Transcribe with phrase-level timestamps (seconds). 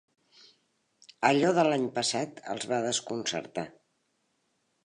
[1.29, 3.67] Allò de l'any passat els va desconcertar.